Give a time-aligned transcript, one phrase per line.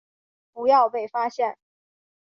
[0.51, 1.55] 不要被发现